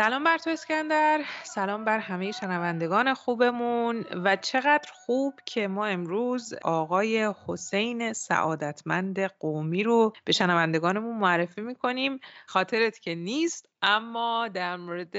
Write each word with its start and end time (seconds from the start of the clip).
سلام 0.00 0.24
بر 0.24 0.38
تو 0.38 0.50
اسکندر. 0.50 1.20
سلام 1.42 1.84
بر 1.84 1.98
همه 1.98 2.32
شنوندگان 2.32 3.14
خوبمون. 3.14 4.04
و 4.24 4.36
چقدر 4.36 4.90
خوب 4.94 5.34
که 5.44 5.68
ما 5.68 5.86
امروز 5.86 6.54
آقای 6.64 7.30
حسین 7.46 8.12
سعادتمند 8.12 9.20
قومی 9.20 9.82
رو 9.82 10.12
به 10.24 10.32
شنوندگانمون 10.32 11.16
معرفی 11.18 11.60
می‌کنیم. 11.60 12.20
خاطرت 12.46 12.98
که 12.98 13.14
نیست 13.14 13.68
اما 13.82 14.48
در 14.48 14.76
مورد 14.76 15.16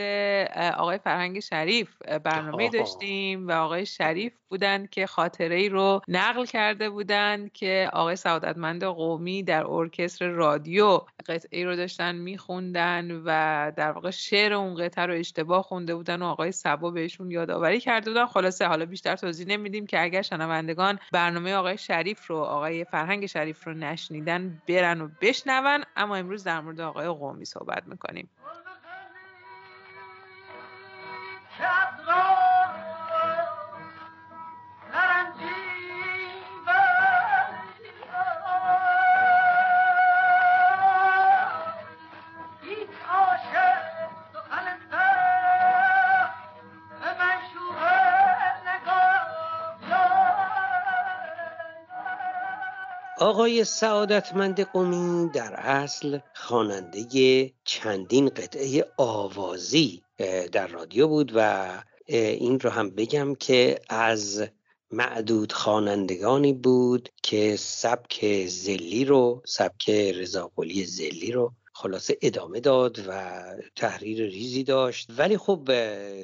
آقای 0.78 0.98
فرهنگ 0.98 1.40
شریف 1.40 2.02
برنامه 2.24 2.70
داشتیم 2.70 3.48
و 3.48 3.52
آقای 3.52 3.86
شریف 3.86 4.34
بودند 4.50 4.90
که 4.90 5.08
خاطره 5.08 5.56
ای 5.56 5.70
رو 5.70 6.02
نقل 6.08 6.46
کرده 6.46 6.90
بودند 6.90 7.52
که 7.52 7.90
آقای 7.94 8.16
سعادتمند 8.16 8.84
قومی 8.84 9.44
در 9.44 9.68
ارکستر 9.68 10.28
رادیو 10.28 11.02
قطعه 11.28 11.66
رو 11.66 11.76
داشتن 11.76 12.16
میخوندن 12.16 13.22
و 13.26 13.72
در 13.76 13.92
واقع 13.92 14.12
شعر 14.12 14.54
اون 14.54 14.76
قطعه 14.76 15.06
رو 15.06 15.14
اشتباه 15.14 15.64
خونده 15.64 15.96
بودن 15.96 16.22
و 16.22 16.26
آقای 16.26 16.52
سبا 16.52 16.92
بهشون 16.92 17.32
یادآوری 17.32 17.80
کرده 17.80 18.12
بودن. 18.12 18.26
خلاصه 18.26 18.66
حالا 18.66 18.86
بیشتر 18.86 19.16
توضیح 19.16 19.48
نمیدیم 19.48 19.86
که 19.86 20.02
اگر 20.02 20.22
شنوندگان 20.22 21.00
برنامه 21.12 21.54
آقای 21.54 21.78
شریف 21.78 22.28
رو 22.28 22.38
آقای 22.38 22.86
فرهنگ 22.86 23.26
شریف 23.26 23.68
رو 23.68 23.74
نشنیدن 23.74 24.62
برن 24.68 25.02
و 25.02 25.10
بشنون. 25.22 25.84
اما 25.96 26.16
امروز 26.16 26.44
در 26.44 26.62
مورد 26.62 26.80
آقای 26.80 27.08
قومی 27.08 27.46
صحبت 27.46 27.84
می‌کنیم. 27.88 28.30
آقای 53.22 53.64
سعادتمند 53.64 54.62
قومی 54.62 55.30
در 55.30 55.54
اصل 55.54 56.20
خواننده 56.36 57.52
چندین 57.64 58.30
قطعه 58.30 58.86
آوازی 58.98 60.02
در 60.52 60.68
رادیو 60.68 61.08
بود 61.08 61.32
و 61.36 61.70
این 62.08 62.60
رو 62.60 62.70
هم 62.70 62.90
بگم 62.90 63.36
که 63.36 63.80
از 63.90 64.48
معدود 64.92 65.52
خوانندگانی 65.54 66.54
بود 66.54 67.10
که 67.24 67.56
سبک 67.56 68.46
زلی 68.48 69.06
رو 69.06 69.42
سبک 69.46 69.90
رضاقلی 69.90 70.86
زلی 70.86 71.32
رو 71.32 71.54
خلاصه 71.74 72.18
ادامه 72.22 72.60
داد 72.60 73.00
و 73.08 73.42
تحریر 73.76 74.24
ریزی 74.24 74.64
داشت. 74.64 75.10
ولی 75.18 75.38
خب 75.38 75.70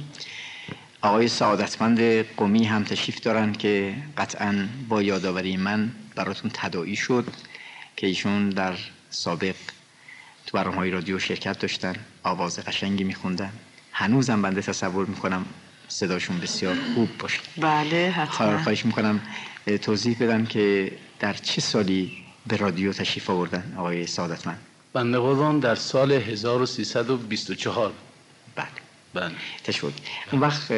آقای 1.01 1.27
سعادتمند 1.27 2.01
قومی 2.35 2.63
هم 2.63 2.83
تشریف 2.83 3.19
دارن 3.19 3.53
که 3.53 3.95
قطعا 4.17 4.67
با 4.89 5.01
یادآوری 5.01 5.57
من 5.57 5.91
براتون 6.15 6.51
تداعی 6.53 6.95
شد 6.95 7.25
که 7.95 8.07
ایشون 8.07 8.49
در 8.49 8.73
سابق 9.09 9.55
تو 10.45 10.57
برنامه 10.57 10.77
های 10.77 10.91
رادیو 10.91 11.19
شرکت 11.19 11.59
داشتن 11.59 11.95
آواز 12.23 12.59
قشنگی 12.59 13.03
میخوندن. 13.03 13.51
هنوزم 13.91 14.41
بنده 14.41 14.61
تصور 14.61 15.05
می‌کنم 15.05 15.45
صداشون 15.89 16.39
بسیار 16.39 16.75
خوب 16.95 17.17
باشه. 17.17 17.39
بله 17.57 18.13
حتما. 18.15 18.63
خواهش 18.63 18.85
می‌کنم 18.85 19.21
توضیح 19.81 20.17
بدم 20.19 20.45
که 20.45 20.91
در 21.19 21.33
چه 21.33 21.61
سالی 21.61 22.11
به 22.47 22.57
رادیو 22.57 22.93
تشریف 22.93 23.29
آوردن 23.29 23.73
آقای 23.77 24.07
سعادتمند؟ 24.07 24.59
بنده 24.93 25.19
قربان 25.19 25.59
در 25.59 25.75
سال 25.75 26.11
1324 26.11 27.93
بله. 28.55 28.67
بله. 29.13 29.31
تشکر. 29.63 29.91
اون 30.31 30.41
وقت 30.41 30.71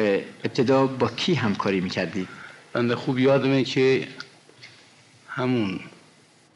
ابتدا 0.44 0.86
با 0.86 1.08
کی 1.08 1.34
همکاری 1.34 1.80
می‌کردی؟ 1.80 2.28
بنده 2.72 2.96
خوب 2.96 3.18
یادمه 3.18 3.64
که 3.64 4.08
همون 5.28 5.80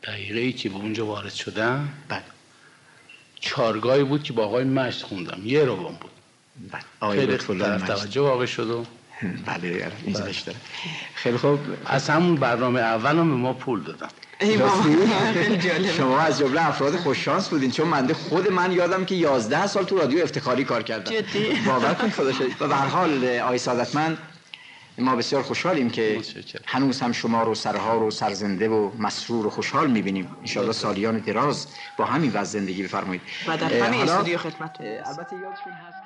دقیقه 0.03 0.39
ای 0.39 0.53
که 0.53 0.69
به 0.69 0.75
اونجا 0.77 1.07
وارد 1.07 1.33
شدم 1.33 1.89
بله. 2.09 2.23
چارگاهی 3.41 4.05
بود 4.05 4.23
که 4.23 4.33
با 4.33 4.45
آقای 4.45 4.65
مشت 4.65 5.03
خوندم. 5.03 5.41
یه 5.45 5.65
روان 5.65 5.95
بود. 5.95 6.11
خیلی 7.01 7.39
توجه 7.87 8.21
واقع 8.21 8.47
شد 8.47 8.71
و 8.71 8.85
بله 9.47 9.93
اینجا 10.05 10.21
داره 10.21 10.59
خیلی 11.15 11.37
خوب. 11.37 11.59
از 11.87 12.11
همون 12.11 12.35
برنامه 12.35 12.81
اول 12.81 13.19
هم 13.19 13.29
به 13.29 13.37
ما 13.37 13.53
پول 13.53 13.83
دادن. 13.83 14.09
شما 15.97 16.21
از 16.21 16.39
جمله 16.39 16.69
افراد 16.69 16.97
خوششانس 16.97 17.49
بودین 17.49 17.71
چون 17.71 17.89
منده 17.89 18.15
خود 18.15 18.53
من 18.53 18.73
یادم 18.73 19.05
که 19.05 19.15
11 19.15 19.67
سال 19.67 19.85
تو 19.85 19.99
رادیو 19.99 20.23
افتخاری 20.23 20.65
کار 20.65 20.83
کردم. 20.83 21.13
باور 21.67 21.95
کن 21.95 22.11
خدا 22.11 22.33
شد 22.33 22.51
و 22.61 22.69
به 22.69 22.75
هر 22.77 22.87
حال 22.87 23.25
آقای 23.25 23.59
سعادتمند 23.59 24.19
ما 24.99 25.17
بسیار 25.17 25.43
خوشحالیم 25.43 25.91
که 25.91 26.21
هنوز 26.67 27.01
هم 27.01 27.13
شما 27.13 27.43
رو 27.43 27.55
سرها 27.55 27.99
رو 27.99 28.11
سرزنده 28.11 28.69
و 28.69 28.91
مسرور 28.99 29.47
و 29.47 29.51
خوشحال 29.51 29.91
می‌بینیم. 29.91 30.37
انشاءالله 30.41 30.73
سالیان 30.73 31.19
دراز 31.19 31.67
با 31.97 32.05
همین 32.05 32.31
وضع 32.35 32.59
زندگی 32.59 32.83
بفرمایید. 32.83 33.23
و 33.47 33.57
در 33.57 33.73
همه 33.73 33.97
استودیو 33.97 34.39
خدمت 34.39 34.81
البته 34.81 35.37
یادشون 35.37 35.73
هست 35.73 36.06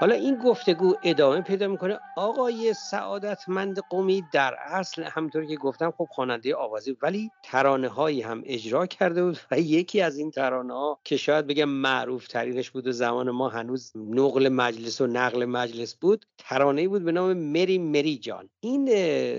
حالا 0.00 0.14
این 0.14 0.36
گفتگو 0.36 0.94
ادامه 1.02 1.40
پیدا 1.40 1.68
می‌کنه. 1.68 1.98
آقای 2.16 2.74
سعادتمند 2.74 3.78
قومی 3.78 4.24
در 4.32 4.54
اصل 4.66 5.02
همونطور 5.02 5.46
که 5.46 5.56
گفتم 5.56 5.90
خب 5.90 6.08
خواننده 6.10 6.54
آوازی 6.54 6.96
ولی 7.02 7.30
ترانه 7.42 7.88
هایی 7.88 8.22
هم 8.22 8.42
اجرا 8.46 8.86
کرده 8.86 9.24
بود 9.24 9.38
و 9.50 9.58
یکی 9.58 10.00
از 10.00 10.18
این 10.18 10.30
ترانه 10.30 10.74
ها 10.74 11.00
که 11.04 11.16
شاید 11.16 11.46
بگم 11.46 11.68
معروف 11.68 12.28
ترینش 12.28 12.70
بود 12.70 12.86
و 12.86 12.92
زمان 12.92 13.30
ما 13.30 13.48
هنوز 13.48 13.92
نقل 13.96 14.48
مجلس 14.48 15.00
و 15.00 15.06
نقل 15.06 15.44
مجلس 15.44 15.94
بود 15.94 16.26
ترانه 16.38 16.88
بود 16.88 17.04
به 17.04 17.12
نام 17.12 17.32
مری 17.32 17.78
مری 17.78 18.18
جان. 18.18 18.48
این 18.60 18.88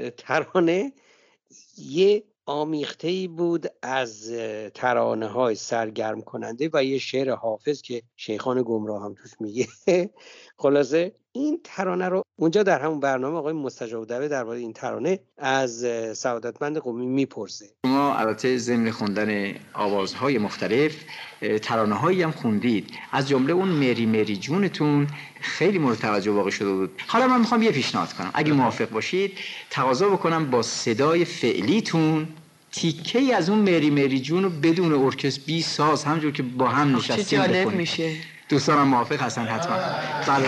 ترانه 0.10 0.94
یه 1.78 2.24
آمیخته 2.52 3.08
ای 3.08 3.28
بود 3.28 3.68
از 3.82 4.34
ترانه 4.74 5.28
های 5.28 5.56
سرگرم 5.56 6.22
کننده 6.22 6.70
و 6.74 6.84
یه 6.84 6.98
شعر 6.98 7.32
حافظ 7.32 7.82
که 7.82 8.02
شیخان 8.16 8.64
گمراه 8.66 9.04
هم 9.04 9.14
توش 9.14 9.32
میگه. 9.40 9.68
خلاصه 10.62 11.12
این 11.32 11.60
ترانه 11.64 12.10
رو 12.10 12.24
اونجا 12.36 12.64
در 12.64 12.82
همون 12.82 13.00
برنامه 13.00 13.38
آقای 13.38 13.54
مستجاب 13.54 14.06
در 14.06 14.28
درباره 14.28 14.60
این 14.60 14.74
ترانه 14.74 15.20
از 15.38 15.86
سعادتمند 16.18 16.78
قومی 16.78 17.06
می‌پرسه. 17.06 17.66
شما 17.86 18.16
البته 18.16 18.58
ضمن 18.58 18.92
خوندن 18.92 19.54
آوازهای 19.74 20.38
مختلف 20.38 20.96
ترانه 21.62 21.96
هایی 21.96 22.22
هم 22.22 22.32
خوندید. 22.32 22.92
از 23.12 23.28
جمله 23.28 23.54
اون 23.54 23.68
مری 23.68 24.06
مری 24.06 24.38
جونتون 24.38 25.08
خیلی 25.42 25.78
مورد 25.78 25.98
توجه 25.98 26.32
واقع 26.32 26.50
شده 26.50 26.72
بود. 26.72 27.02
حالا 27.08 27.28
من 27.28 27.40
می‌خوام 27.40 27.62
یه 27.62 27.72
پیشنهاد 27.72 28.14
کنم. 28.14 28.32
اگه 28.34 28.54
موافق 28.54 28.90
باشید 28.90 29.32
تقاضا 29.70 30.10
بکنم 30.10 30.52
با 30.52 30.62
صدای 30.62 31.26
فعلیتون 31.26 32.28
تیکه 32.72 33.20
ای 33.20 33.34
از 33.34 33.50
اون 33.50 33.60
مری 33.60 33.90
مری 33.90 34.20
جون 34.20 34.44
رو 34.44 34.50
بدون 34.50 34.94
ارکستر 34.94 35.42
بی 35.46 35.62
ساز 35.62 36.04
همجور 36.04 36.32
که 36.32 36.44
با 36.44 36.68
هم 36.68 36.96
نشستیم 36.96 37.26
چه 37.26 37.36
جالب 37.38 37.68
میشه. 37.72 38.16
دوستانم 38.50 38.88
موافق 38.88 39.22
هستن 39.22 39.46
حتما. 39.46 39.76
بله. 40.28 40.48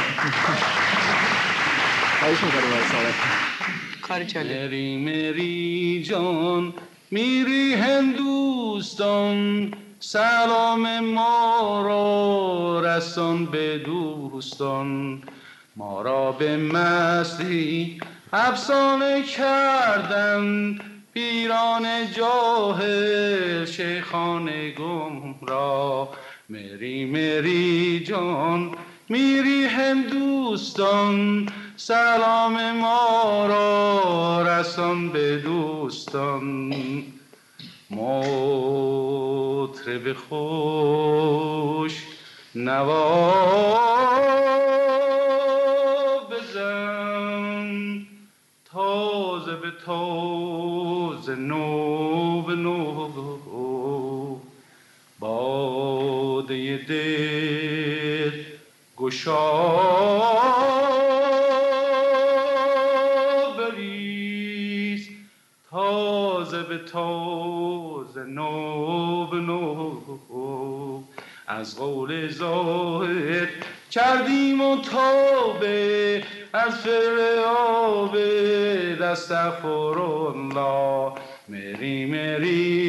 کار 4.02 4.24
جالب. 4.24 4.52
مری 4.52 4.98
مری 4.98 6.04
جان 6.04 6.74
میری 7.12 7.74
هندوستان 7.74 9.72
سلام 10.00 11.00
ما 11.00 11.81
را 11.86 12.96
رسان 12.98 13.46
به 13.46 13.78
دوستان. 13.78 15.22
ما 15.75 16.02
را 16.02 16.31
به 16.31 16.58
مستی 16.58 18.00
افسانه 18.34 19.24
کردند 19.24 20.93
پیران 21.13 22.12
جاهل 22.12 23.65
شیخان 23.65 24.69
گم 24.69 25.36
را 25.48 26.10
مری 26.50 27.06
مری 27.06 28.04
جان 28.07 28.71
میری 29.10 29.65
هندوستان 29.65 31.50
سلام 31.77 32.71
ما 32.71 33.45
را 33.48 34.42
رسان 34.42 35.10
به 35.10 35.38
دوستان. 35.38 36.74
مطرب 37.92 38.94
خوش 40.13 42.04
نوا 42.56 43.93
نو 51.36 52.42
به 52.42 52.56
نو 52.56 53.10
باده 55.20 56.78
دل 56.78 58.32
تازه 65.72 66.64
به 66.64 66.78
تازه 66.78 68.24
نو 68.24 69.28
به 69.28 69.38
نو 69.38 69.94
از 71.48 71.80
قول 71.80 72.30
ظاهر 72.32 73.48
کردیم 73.92 74.62
و 74.62 74.82
تابه 74.82 76.24
از 76.54 76.74
فر 76.74 77.24
دست 79.02 79.32
الله 79.32 80.83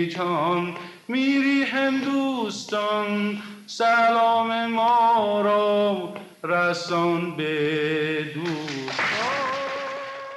جان 0.07 0.77
میری 1.09 1.63
هندوستان 1.63 3.43
سلام 3.67 4.67
ما 4.67 5.41
را 5.41 6.15
رسان 6.45 7.37
به 7.37 8.35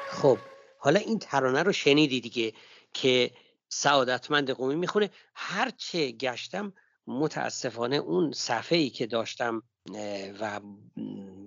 خب 0.09 0.37
حالا 0.79 0.99
این 0.99 1.19
ترانه 1.19 1.63
رو 1.63 1.71
شنیدی 1.71 2.21
دیگه 2.21 2.53
که 2.93 3.31
سعادتمند 3.69 4.51
قومی 4.51 4.75
می‌خونه. 4.75 5.09
هرچه 5.35 6.11
گشتم 6.11 6.73
متاسفانه 7.07 7.95
اون 7.95 8.31
صفحه 8.31 8.77
ای 8.77 8.89
که 8.89 9.07
داشتم 9.07 9.63
و 10.41 10.59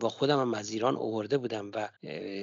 با 0.01 0.09
خودم 0.09 0.41
هم 0.41 0.55
از 0.55 0.71
ایران 0.71 0.97
آورده 0.97 1.39
بودم 1.39 1.71
و 1.75 1.89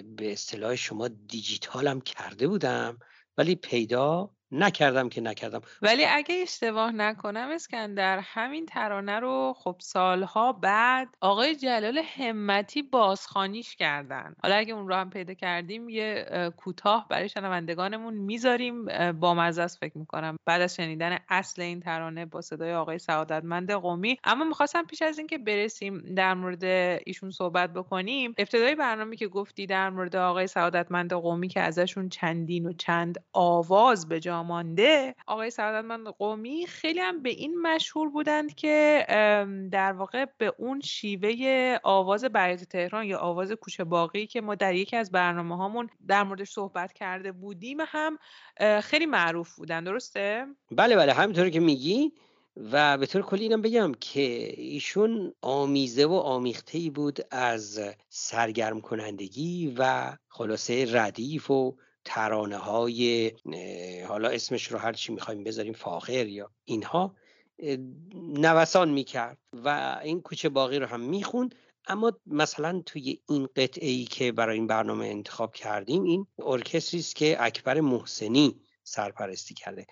به 0.03 0.31
اصطلاح 0.31 0.75
شما 0.75 1.07
دیجیتالم 1.07 2.01
کرده 2.01 2.47
بودم 2.47 2.99
ولی 3.37 3.55
پیدا 3.55 4.29
نکردم 4.51 5.09
که 5.09 5.21
نکردم. 5.21 5.61
ولی 5.81 6.05
اگه 6.05 6.35
اشتباه 6.41 6.91
نکنم 6.91 7.49
اسکندر 7.53 8.19
همین 8.23 8.65
ترانه 8.65 9.19
رو 9.19 9.53
خب 9.57 9.75
سالها 9.79 10.53
بعد 10.53 11.07
آقای 11.21 11.55
جلال 11.55 12.01
همتی 12.17 12.81
بازخانیش 12.81 13.75
کردن. 13.75 14.35
حالا 14.43 14.55
اگه 14.55 14.73
اون 14.73 14.87
رو 14.87 14.95
هم 14.95 15.09
پیدا 15.09 15.33
کردیم 15.33 15.89
یه 15.89 16.25
کوتاه 16.57 17.07
برای 17.09 17.29
شنوندگانمون 17.29 18.13
می‌ذاریم. 18.13 18.85
با 19.11 19.33
مزه 19.33 19.67
فکر 19.67 19.97
می‌کنم. 19.97 20.37
بعد 20.45 20.61
از 20.61 20.75
شنیدن 20.75 21.17
اصل 21.29 21.61
این 21.61 21.79
ترانه 21.79 22.25
با 22.25 22.41
صدای 22.41 22.73
آقای 22.73 22.99
سعادتمند 22.99 23.71
قومی. 23.71 24.17
اما 24.23 24.45
می‌خواستم 24.45 24.83
پیش 24.83 25.01
از 25.01 25.17
اینکه 25.17 25.37
برسیم 25.37 26.13
در 26.15 26.33
مورد 26.33 26.63
ایشون 27.05 27.31
صحبت 27.31 27.73
بکنیم 27.73 28.33
ابتدای 28.37 28.75
برنامه 28.75 29.15
که 29.15 29.27
گفتی 29.27 29.65
در 29.65 29.89
مورد 29.89 30.15
آقای 30.15 30.47
سعادتمند 30.47 31.13
قومی 31.13 31.47
که 31.47 31.61
ازشون 31.61 32.09
چندین 32.09 32.65
و 32.65 32.73
چند 32.73 33.23
آواز 33.33 34.09
به 34.09 34.19
مانده 34.43 35.15
آقای 35.27 35.49
سعادتمند 35.49 36.07
قومی 36.07 36.67
خیلی 36.67 36.99
هم 36.99 37.21
به 37.21 37.29
این 37.29 37.61
مشهور 37.61 38.09
بودند 38.09 38.55
که 38.55 39.05
در 39.71 39.93
واقع 39.93 40.25
به 40.37 40.53
اون 40.57 40.81
شیوه 40.81 41.77
آواز 41.83 42.25
بیات 42.25 42.63
تهران 42.63 43.05
یا 43.05 43.19
آواز 43.19 43.51
کوچه 43.51 43.83
باقی 43.83 44.27
که 44.27 44.41
ما 44.41 44.55
در 44.55 44.75
یکی 44.75 44.95
از 44.95 45.11
برنامه 45.11 45.57
هامون 45.57 45.89
در 46.07 46.23
موردش 46.23 46.49
صحبت 46.49 46.93
کرده 46.93 47.31
بودیم 47.31 47.77
هم 47.87 48.17
خیلی 48.81 49.05
معروف 49.05 49.55
بودن. 49.55 49.83
درسته؟ 49.83 50.45
بله 50.71 50.95
بله. 50.95 51.13
همینطور 51.13 51.49
که 51.49 51.59
میگی 51.59 52.11
و 52.71 52.97
به 52.97 53.05
طور 53.05 53.21
کلی 53.21 53.43
اینم 53.43 53.61
بگم 53.61 53.91
که 53.99 54.53
ایشون 54.61 55.33
آمیزه 55.41 56.05
و 56.05 56.13
آمیخته 56.13 56.77
ای 56.77 56.89
بود 56.89 57.19
از 57.31 57.79
سرگرم 58.09 58.81
کنندگی 58.81 59.75
و 59.77 60.11
خلاصه 60.27 60.97
ردیف 60.97 61.51
و 61.51 61.77
ترانه 62.09 62.57
های 62.57 63.31
حالا 64.07 64.29
اسمش 64.29 64.71
رو 64.71 64.77
هر 64.77 64.93
چی 64.93 65.13
می‌خوایم 65.13 65.43
بذاریم 65.43 65.73
فاخر 65.73 66.27
یا 66.27 66.51
اینها 66.65 67.15
نوسان 68.15 68.89
می‌کرد 68.89 69.37
و 69.53 69.99
این 70.03 70.21
کوچه 70.21 70.49
باقی 70.49 70.79
رو 70.79 70.85
هم 70.85 70.99
می‌خوند. 70.99 71.55
اما 71.87 72.11
مثلا 72.25 72.81
توی 72.85 73.19
این 73.29 73.47
قطعه 73.55 73.89
ای 73.89 74.05
که 74.05 74.31
برای 74.31 74.55
این 74.55 74.67
برنامه 74.67 75.05
انتخاب 75.05 75.53
کردیم 75.53 76.03
این 76.03 76.27
ارکستری 76.39 76.99
است 76.99 77.15
که 77.15 77.37
اکبر 77.39 77.79
محسنی 77.81 78.61
سرپرستی 78.83 79.53
کرده. 79.53 79.87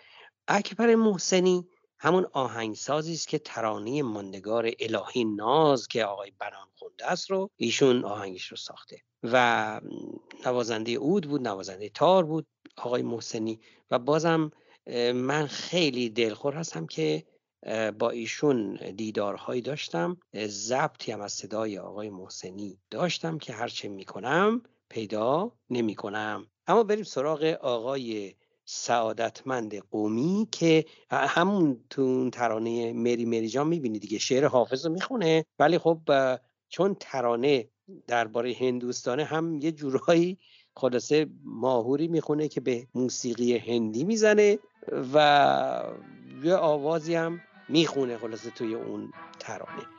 اکبر 0.47 0.95
محسنی 0.95 1.67
همون 1.99 2.27
آهنگسازی 2.33 3.13
است 3.13 3.27
که 3.27 3.39
ترانه 3.39 4.03
ماندگار 4.03 4.71
الهی 4.79 5.25
ناز 5.25 5.87
که 5.87 6.05
آقای 6.05 6.31
بنان 6.39 6.67
خونده 6.75 7.05
است 7.05 7.31
رو 7.31 7.49
ایشون 7.57 8.05
آهنگش 8.05 8.47
رو 8.47 8.57
ساخته. 8.57 9.01
و 9.33 9.81
نوازنده 10.45 10.91
اود 10.91 11.27
بود 11.27 11.47
نوازنده 11.47 11.89
تار 11.89 12.25
بود 12.25 12.47
آقای 12.77 13.01
محسنی. 13.01 13.59
و 13.91 13.99
بازم 13.99 14.51
من 15.13 15.47
خیلی 15.47 16.09
دلخور 16.09 16.53
هستم 16.53 16.85
که 16.85 17.23
با 17.99 18.09
ایشون 18.09 18.73
دیدارهایی 18.95 19.61
داشتم. 19.61 20.17
ضبطی 20.47 21.11
هم 21.11 21.21
از 21.21 21.33
صدای 21.33 21.77
آقای 21.77 22.09
محسنی 22.09 22.77
داشتم 22.91 23.37
که 23.37 23.53
هرچه 23.53 23.87
می‌کنم 23.87 24.61
پیدا 24.89 25.51
نمی‌کنم. 25.69 26.47
اما 26.67 26.83
بریم 26.83 27.03
سراغ 27.03 27.43
آقای 27.61 28.35
سعادتمند 28.65 29.77
قومی 29.77 30.47
که 30.51 30.85
همون 31.09 31.85
تو 31.89 32.29
ترانه 32.29 32.93
مری 32.93 33.25
مری 33.25 33.49
جان 33.49 33.67
می‌بینی 33.67 33.99
دیگه. 33.99 34.17
شعر 34.19 34.45
حافظ 34.45 34.85
رو 34.85 34.91
می‌خونه. 34.91 35.45
ولی 35.59 35.77
خب 35.77 35.99
چون 36.69 36.95
ترانه 36.99 37.69
درباره 38.07 38.55
هندوستانه 38.59 39.23
هم 39.23 39.59
یه 39.61 39.71
جورایی 39.71 40.37
خلاصه 40.75 41.27
ماهوری 41.43 42.07
می‌خونه 42.07 42.47
که 42.47 42.61
به 42.61 42.87
موسیقی 42.95 43.57
هندی 43.57 44.03
می‌زنه 44.03 44.59
و 45.13 45.83
یه 46.43 46.55
آوازی 46.55 47.15
هم 47.15 47.41
می‌خونه 47.69 48.17
خلاصه 48.17 48.49
توی 48.49 48.75
اون 48.75 49.13
ترانه. 49.39 49.94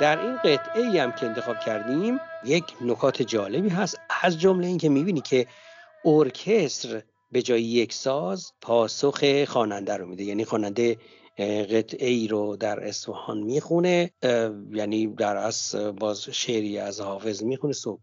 در 0.00 0.22
این 0.22 0.36
قطعه 0.36 0.82
ای 0.82 0.98
هم 0.98 1.12
که 1.12 1.26
انتخاب 1.26 1.60
کردیم 1.60 2.18
یک 2.44 2.64
نکات 2.80 3.22
جالبی 3.22 3.68
هست. 3.68 4.00
از 4.22 4.40
جمله 4.40 4.66
اینکه 4.66 4.88
می‌بینی 4.88 5.20
که 5.20 5.46
ارکستر 6.04 7.02
به 7.32 7.42
جای 7.42 7.62
یک 7.62 7.92
ساز 7.92 8.52
پاسخ 8.60 9.44
خواننده 9.44 9.96
رو 9.96 10.06
میده. 10.06 10.24
یعنی 10.24 10.44
خواننده 10.44 10.96
قطعه 11.70 12.08
ای 12.08 12.28
رو 12.28 12.56
در 12.56 12.84
اصفهان 12.84 13.40
می‌خونه 13.40 14.10
یعنی 14.70 15.06
در 15.06 15.36
از 15.36 15.74
باز 16.00 16.22
شعری 16.22 16.78
از 16.78 17.00
حافظ 17.00 17.42
می‌خونه. 17.42 17.72
صبح 17.72 18.00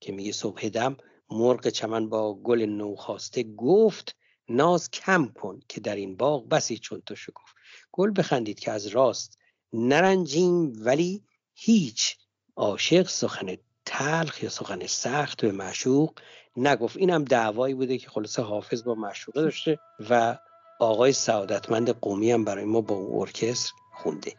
که 0.00 0.12
میگه 0.12 0.32
صبح 0.32 0.68
دم 0.68 0.96
مرغ 1.30 1.68
چمن 1.68 2.08
با 2.08 2.34
گل 2.34 2.62
نوخاسته 2.62 3.42
گفت 3.42 4.16
ناز 4.48 4.90
کم 4.90 5.32
کن 5.34 5.60
که 5.68 5.80
در 5.80 5.96
این 5.96 6.16
باغ 6.16 6.48
بسی 6.48 6.78
چون 6.78 7.02
تو 7.06 7.14
شکفت. 7.14 7.54
گل 7.92 8.12
بخندید 8.16 8.60
که 8.60 8.70
از 8.70 8.86
راست 8.86 9.38
نرنجیم 9.72 10.72
ولی 10.84 11.22
هیچ. 11.54 12.16
عاشق 12.56 13.08
سخن 13.08 13.56
تلخ 13.84 14.42
یا 14.42 14.48
سخن 14.48 14.86
سخت 14.86 15.42
به 15.42 15.52
معشوق 15.52 16.10
نگفت. 16.56 16.96
اینم 16.96 17.24
دعوایی 17.24 17.74
بوده 17.74 17.98
که 17.98 18.08
خلاصه 18.08 18.42
حافظ 18.42 18.84
با 18.84 18.94
معشوقه 18.94 19.42
داشته 19.42 19.78
و 20.10 20.38
آقای 20.80 21.12
سعادتمند 21.12 21.90
قومی 21.90 22.32
هم 22.32 22.44
برای 22.44 22.64
ما 22.64 22.80
با 22.80 23.20
ارکستر 23.20 23.72
خونده. 24.02 24.32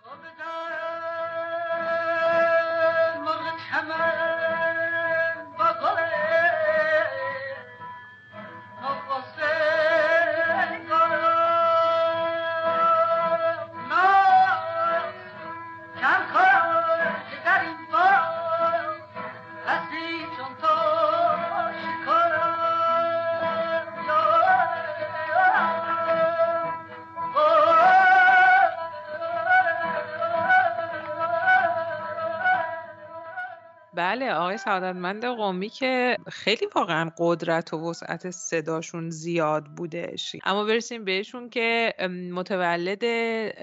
بله 34.18 34.34
آقای 34.34 34.58
سعادتمند 34.58 35.26
قومی 35.26 35.70
که 35.70 36.18
خیلی 36.32 36.68
واقعا 36.76 37.12
قدرت 37.18 37.74
و 37.74 37.90
وسعت 37.90 38.30
صداشون 38.30 39.10
زیاد 39.10 39.66
بودش 39.66 40.36
اما 40.44 40.64
برسیم 40.64 41.06
بهشون 41.06 41.50
که 41.50 41.94
متولد 42.32 43.02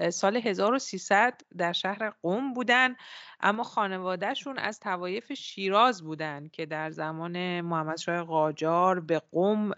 سال 0.09 0.35
1300 0.35 1.41
در 1.57 1.71
شهر 1.71 2.09
قوم 2.09 2.53
بودن. 2.53 2.95
اما 3.45 3.63
خانوادهشون 3.63 4.57
از 4.57 4.79
توایف 4.79 5.33
شیراز 5.33 6.03
بودن 6.03 6.47
که 6.47 6.65
در 6.65 6.91
زمان 6.91 7.61
محمد 7.61 7.97
شاه 7.97 8.23
قاجار 8.23 8.99
به 8.99 9.21
قوم 9.31 9.71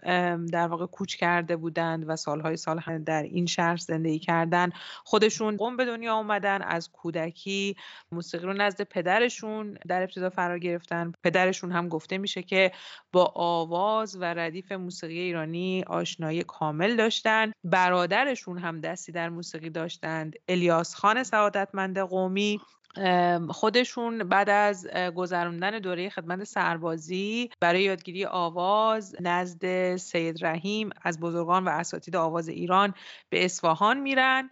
در 0.46 0.66
واقع 0.68 0.86
کوچ 0.86 1.16
کرده 1.16 1.56
بودند 1.56 2.08
و 2.08 2.16
سالهای 2.16 2.56
سال 2.56 2.80
در 3.06 3.22
این 3.22 3.46
شهر 3.46 3.76
زندگی 3.76 4.18
کردن. 4.18 4.70
خودشون 5.04 5.56
قوم 5.56 5.76
به 5.76 5.84
دنیا 5.84 6.14
آمدن 6.14 6.62
از 6.62 6.90
کودکی 6.92 7.76
موسیقی 8.12 8.46
رو 8.46 8.52
نزد 8.52 8.82
پدرشون 8.82 9.78
در 9.88 10.02
ابتدا 10.02 10.30
فرا 10.30 10.58
گرفتن. 10.58 11.12
پدرشون 11.24 11.72
هم 11.72 11.88
گفته 11.88 12.18
میشه 12.18 12.42
که 12.42 12.72
با 13.12 13.32
آواز 13.34 14.16
و 14.16 14.24
ردیف 14.24 14.72
موسیقی 14.72 15.18
ایرانی 15.18 15.84
آشنایی 15.86 16.42
کامل 16.42 16.96
داشتن. 16.96 17.52
برادرشون 17.64 18.58
هم 18.58 18.80
دستی 18.80 19.12
در 19.12 19.28
موسیقی 19.28 19.70
داشتند. 19.70 20.36
الیاس 20.48 20.94
خان 20.94 21.22
سعادتمند 21.22 21.98
قومی. 21.98 22.60
خودشون 23.50 24.18
بعد 24.18 24.50
از 24.50 24.88
گذراندن 25.16 25.78
دوره 25.78 26.10
خدمت 26.10 26.44
سربازی 26.44 27.50
برای 27.60 27.82
یادگیری 27.82 28.24
آواز 28.24 29.16
نزد 29.20 29.96
سید 29.96 30.44
رحیم 30.44 30.90
از 31.02 31.20
بزرگان 31.20 31.64
و 31.64 31.68
اساتید 31.68 32.16
آواز 32.16 32.48
ایران 32.48 32.94
به 33.28 33.44
اصفهان 33.44 34.00
میرن. 34.00 34.50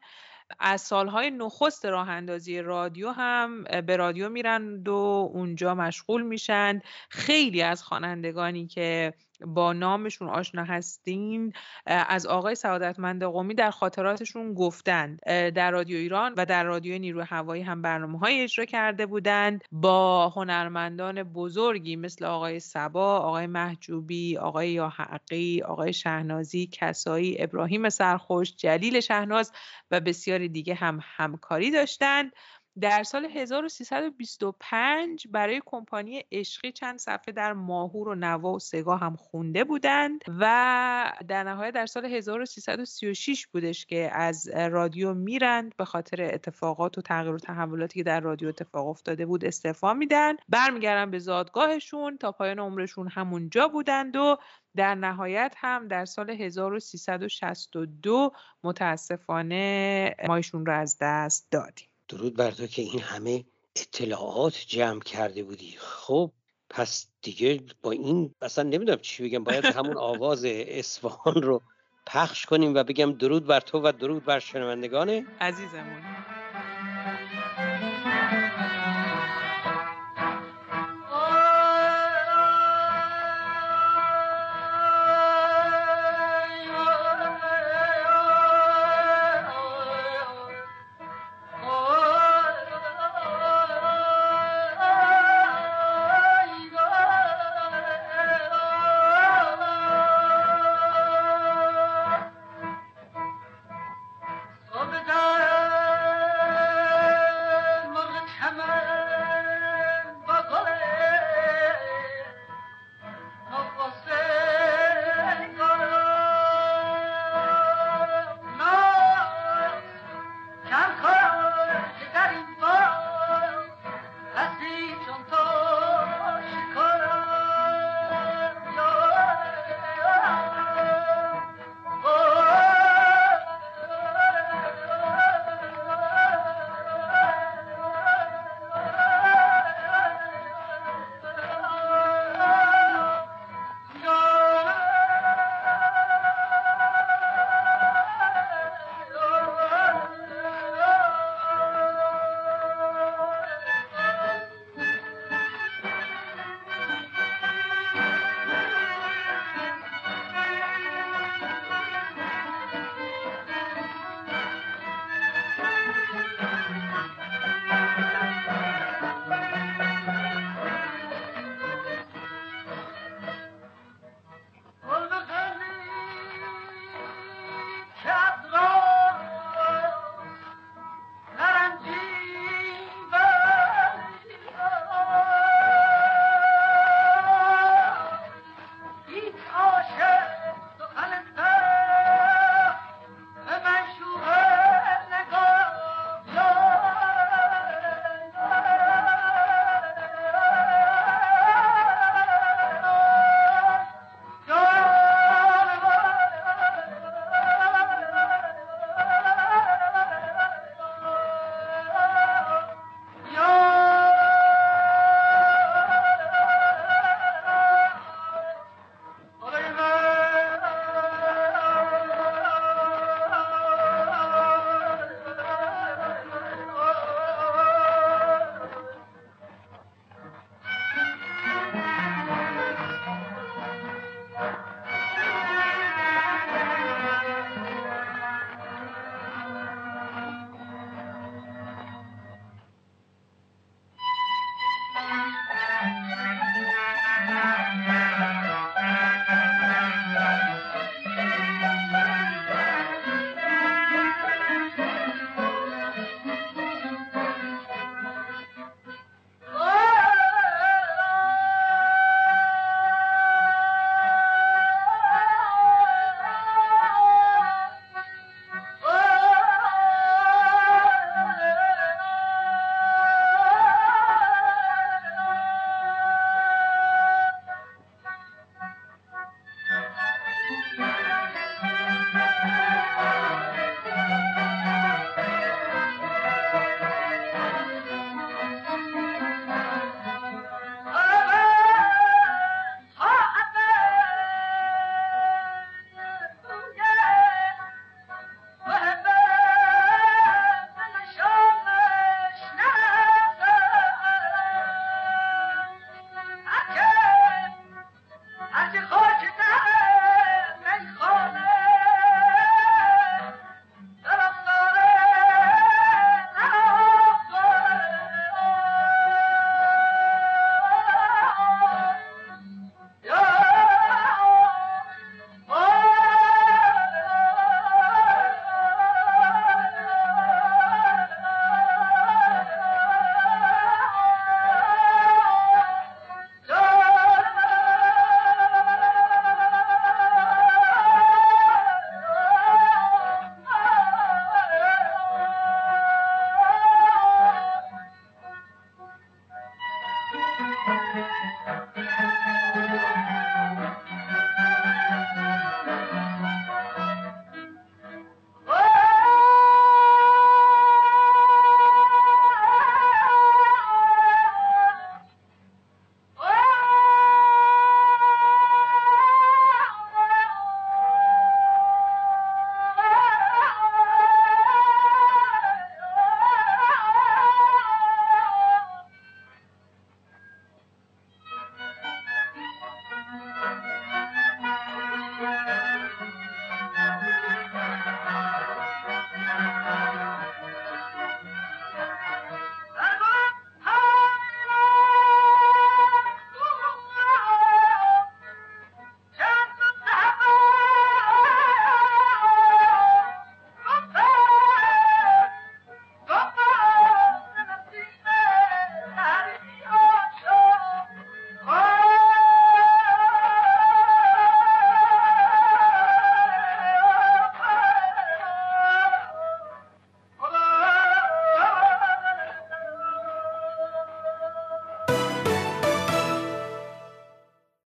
از 0.59 0.81
سالهای 0.81 1.31
نخست 1.31 1.87
راه 1.87 2.09
اندازی 2.09 2.61
رادیو 2.61 3.11
هم 3.11 3.65
به 3.65 3.97
رادیو 3.97 4.29
میرند 4.29 4.89
و 4.89 5.31
اونجا 5.35 5.75
مشغول 5.75 6.23
میشن. 6.23 6.81
خیلی 7.09 7.63
از 7.63 7.83
خوانندگانی 7.83 8.67
که 8.67 9.15
با 9.41 9.73
نامشون 9.73 10.29
آشنا 10.29 10.65
هستیم 10.65 11.53
از 11.87 12.27
آقای 12.27 12.55
سعادتمند 12.55 13.23
قومی 13.25 13.55
در 13.55 13.71
خاطراتشون 13.71 14.55
گفتند 14.55 15.21
در 15.27 15.71
رادیو 15.71 15.97
ایران 15.97 16.35
و 16.37 16.47
در 16.47 16.65
رادیو 16.65 16.99
نیروی 16.99 17.25
هوایی 17.29 17.63
هم 17.63 17.83
برنامه 17.83 18.19
های 18.19 18.41
اجرا 18.41 18.65
کرده 18.65 19.07
بودند 19.07 19.65
با 19.73 20.29
هنرمندان 20.29 21.23
بزرگی 21.23 21.97
مثل 21.97 22.25
آقای 22.25 22.61
سبا، 22.61 23.19
آقای 23.19 23.47
محجوبی، 23.47 24.37
آقای 24.37 24.71
یاحقی، 24.71 25.63
آقای 25.63 25.93
شهنازی، 25.93 26.69
کسایی، 26.73 27.43
ابراهیم 27.43 27.89
سرخوش، 27.89 28.57
جلیل 28.57 29.01
شهناز 29.01 29.53
و 29.91 30.01
بسیاری 30.01 30.49
دیگه 30.49 30.75
هم 30.75 31.01
همکاری 31.03 31.71
داشتند. 31.71 32.33
در 32.81 33.03
سال 33.03 33.25
1325 33.25 35.27
برای 35.31 35.63
کمپانی 35.67 36.25
عشقی 36.33 36.73
چند 36.73 36.99
صفحه 36.99 37.35
در 37.35 37.53
ماهور 37.53 38.09
و 38.09 38.15
نوا 38.15 38.53
و 38.53 38.59
سگاه 38.59 39.01
هم 39.01 39.17
خونده 39.17 39.65
بودند 39.65 40.21
و 40.41 41.13
در 41.29 41.45
نهایت 41.45 41.75
در 41.75 41.87
سال 41.87 42.05
1336 42.05 43.47
بودش 43.47 43.87
که 43.87 44.11
از 44.13 44.49
رادیو 44.49 45.15
میرند 45.15 45.77
به 45.77 45.85
خاطر 45.85 46.35
اتفاقات 46.35 46.99
و 46.99 47.03
تغییر 47.03 47.35
و 47.35 47.39
تحولاتی 47.39 47.99
که 47.99 48.05
در 48.05 48.21
رادیو 48.21 48.49
اتفاق 48.49 48.87
افتاده 48.87 49.27
بود 49.27 49.45
استعفا 49.45 49.95
میدن. 49.95 50.35
برمیگردن 50.49 51.11
به 51.11 51.19
زادگاهشون 51.19 52.19
تا 52.19 52.33
پایان 52.33 52.59
عمرشون 52.59 53.09
همونجا 53.09 53.69
بودند 53.69 54.17
و 54.17 54.37
در 54.77 54.95
نهایت 54.95 55.55
هم 55.57 55.89
در 55.89 56.05
سال 56.05 56.31
1362 56.31 58.33
متاسفانه 58.65 60.15
مایشون 60.29 60.67
رو 60.67 60.73
از 60.73 60.97
دست 61.01 61.49
دادیم. 61.51 61.89
درود 62.09 62.37
بر 62.37 62.51
تو 62.51 62.67
که 62.67 62.83
این 62.83 63.01
همه 63.01 63.45
اطلاعات 63.77 64.65
جمع 64.67 65.01
کرده 65.01 65.43
بودی. 65.43 65.75
خب 65.79 66.33
پس 66.71 67.07
دیگه 67.23 67.61
با 67.83 67.91
این 67.91 68.35
اصلا 68.43 68.65
نمی‌دونم 68.65 68.99
چی 68.99 69.29
بگم. 69.29 69.45
باید 69.45 69.65
همون 69.65 69.97
آواز 69.97 70.45
اصفهان 70.45 71.43
رو 71.43 71.63
پخش 72.07 72.47
کنیم 72.47 72.75
و 72.75 72.85
بگم 72.85 73.13
درود 73.13 73.47
بر 73.47 73.61
تو 73.61 73.81
و 73.81 73.93
درود 73.93 74.25
بر 74.25 74.39
شنوندگان 74.39 75.27
عزیزمون. 75.41 76.03